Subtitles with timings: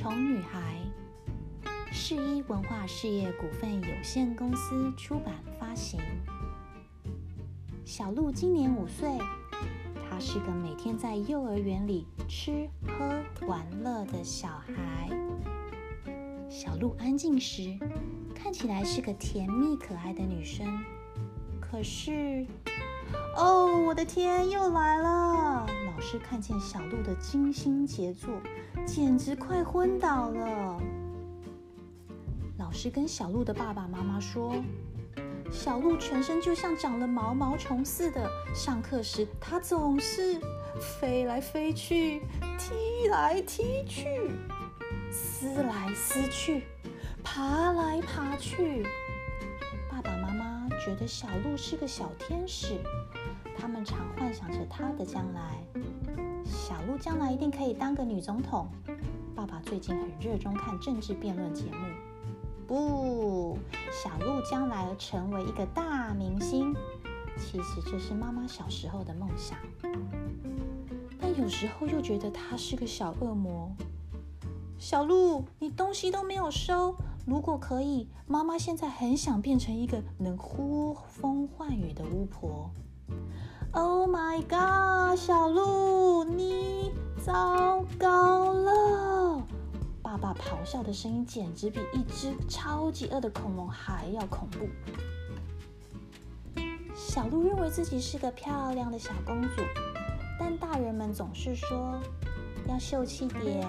[0.00, 0.78] 虫女孩，
[1.92, 6.00] 世一文化事业股份有限公司出版发行。
[7.84, 9.18] 小鹿今年五岁，
[10.08, 15.10] 她是个每天在幼儿园里吃喝玩乐的小孩。
[16.48, 17.78] 小鹿安静时，
[18.34, 20.66] 看起来是个甜蜜可爱的女生。
[21.60, 22.46] 可是，
[23.36, 25.66] 哦，我的天，又来了！
[26.00, 28.30] 老师看见小鹿的精心杰作，
[28.86, 30.80] 简直快昏倒了。
[32.56, 34.54] 老师跟小鹿的爸爸妈妈说
[35.52, 40.40] ：“小鹿全身就像长了毛毛虫似的，上课时它总是
[40.80, 42.22] 飞来飞去，
[42.58, 44.30] 踢来踢去，
[45.12, 46.62] 撕来撕去，
[47.22, 48.86] 爬来爬去。”
[49.92, 52.80] 爸爸妈妈觉得小鹿是个小天使。
[53.58, 55.62] 他们常幻想着他的将来，
[56.70, 58.68] 小鹿将来一定可以当个女总统。
[59.34, 61.78] 爸爸最近很热衷看政治辩论节目。
[62.64, 63.58] 不，
[63.90, 66.72] 小鹿将来成为一个大明星。
[67.36, 69.58] 其实这是妈妈小时候的梦想，
[71.20, 73.74] 但有时候又觉得他是个小恶魔。
[74.78, 76.94] 小鹿，你东西都没有收。
[77.26, 82.70] 如果可以，妈妈现在很想变成一个能呼风唤雨的巫婆。
[83.72, 86.90] Oh my god，小鹿，你
[87.24, 89.46] 糟糕了！
[90.02, 94.68] 爸爸咆哮的声音简直比一只超级饿的恐龙还要恐怖。
[96.96, 99.62] 小鹿认为自己是个漂亮的小公主，
[100.36, 102.00] 但大人们总是说
[102.66, 103.60] 要秀气点，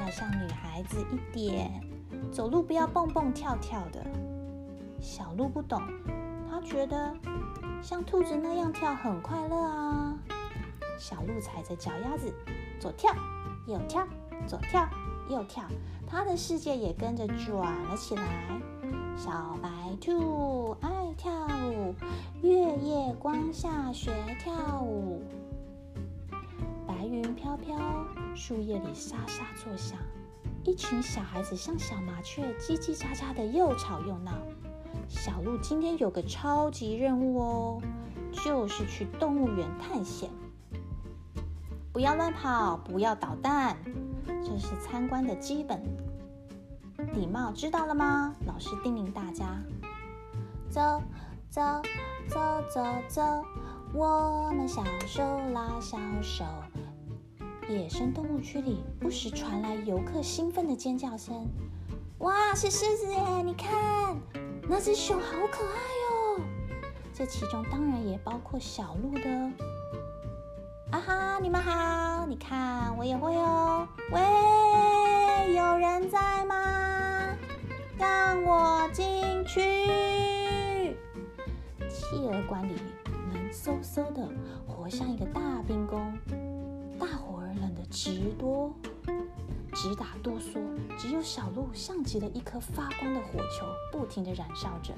[0.00, 1.82] 要像女孩子一点，
[2.30, 4.04] 走路不要蹦蹦跳跳的。
[5.00, 5.80] 小鹿不懂，
[6.60, 7.14] 觉得。
[7.82, 10.14] 像兔子那样跳很快乐啊！
[10.98, 12.30] 小鹿踩着脚丫子，
[12.78, 13.10] 左跳
[13.66, 14.06] 右跳，
[14.46, 14.86] 左跳
[15.30, 15.64] 右跳，
[16.06, 18.22] 它的世界也跟着转了起来。
[19.16, 21.32] 小白兔爱跳
[21.70, 21.94] 舞，
[22.42, 25.22] 月夜光下学跳舞。
[26.86, 27.78] 白云飘飘，
[28.34, 29.98] 树叶里沙沙作响，
[30.64, 34.32] 一群小孩子像小麻雀，叽叽喳喳的又吵又闹。
[35.08, 37.82] 小鹿今天有个超级任务哦，
[38.32, 40.30] 就是去动物园探险。
[41.92, 43.76] 不要乱跑，不要捣蛋，
[44.26, 45.82] 这是参观的基本
[47.14, 48.34] 礼貌，知道了吗？
[48.46, 49.60] 老师叮咛大家。
[50.68, 51.02] 走
[51.50, 51.60] 走
[52.28, 52.40] 走
[52.72, 53.44] 走走，
[53.92, 56.44] 我们小手拉小手。
[57.68, 61.46] 野生动物区里不时传来游客兴奋的尖叫声。
[62.18, 63.42] 哇，是狮子耶！
[63.42, 64.16] 你看。
[64.70, 65.74] 那只熊好可爱
[66.12, 66.40] 哦，
[67.12, 69.28] 这其中当然也包括小鹿的。
[70.92, 73.88] 啊哈，你们好，你看我也会哦。
[74.12, 77.36] 喂，有人在吗？
[77.98, 79.60] 让我进去。
[81.88, 82.76] 企鹅馆里
[83.34, 84.28] 冷飕飕的，
[84.68, 86.16] 活像一个大冰宫，
[86.96, 88.72] 大伙儿冷得直哆。
[89.72, 90.60] 直打哆嗦，
[90.98, 94.92] 只有小鹿像极了一颗发光的火球，不停地燃烧着。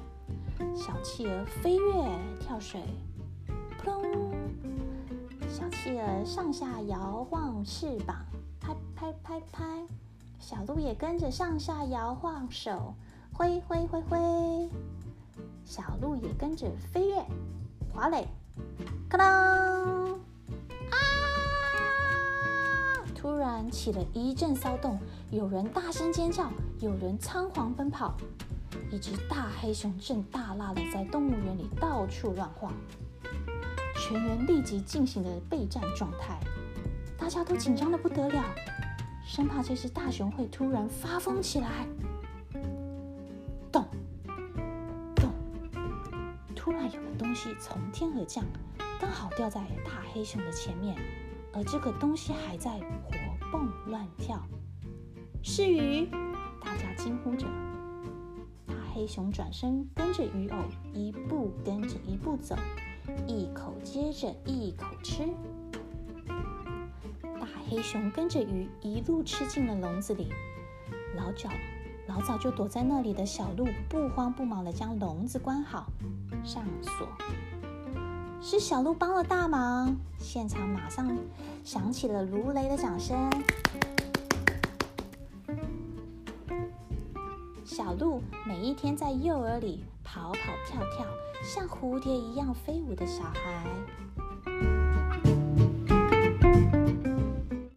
[0.74, 2.82] 小企鹅飞跃跳水，
[3.78, 4.32] 扑通！
[5.48, 8.16] 小企鹅上下摇晃翅膀，
[8.60, 9.82] 拍拍拍拍。
[10.38, 12.94] 小鹿也跟着上下摇晃手，
[13.32, 14.18] 挥挥挥挥。
[15.64, 17.24] 小鹿也跟着飞跃
[17.92, 18.26] 滑垒，
[19.08, 20.20] 咔当！
[23.62, 24.98] 然起了一阵骚动，
[25.30, 26.50] 有人大声尖叫，
[26.80, 28.16] 有人仓皇奔跑。
[28.90, 32.72] 一只大黑熊正大辣的在动物园里到处乱晃，
[33.94, 36.40] 全员立即进行了备战状态。
[37.16, 38.44] 大家都紧张的不得了，
[39.24, 41.86] 生怕这只大熊会突然发疯起来。
[43.70, 43.86] 咚
[45.14, 45.30] 咚！
[46.56, 48.44] 突然有个东西从天而降，
[49.00, 50.96] 刚好掉在大黑熊的前面。
[51.54, 52.70] 而这个东西还在
[53.04, 53.10] 活
[53.52, 54.42] 蹦乱跳，
[55.42, 56.06] 是鱼！
[56.58, 57.46] 大家惊呼着。
[58.66, 60.56] 大黑熊转身跟着鱼偶，
[60.94, 62.56] 一步跟着一步走，
[63.26, 65.28] 一口接着一口吃。
[67.22, 70.32] 大黑熊跟着鱼一路吃进了笼子里，
[71.14, 71.50] 老早
[72.08, 75.92] 老早就躲在那里的小鹿不慌不忙地将笼子关好，
[76.42, 77.06] 上锁。
[78.44, 81.16] 是小鹿帮了大忙，现场马上
[81.62, 83.16] 响起了如雷的掌声。
[87.64, 91.06] 小鹿每一天在幼儿里跑跑跳跳，
[91.44, 93.64] 像蝴蝶一样飞舞的小孩。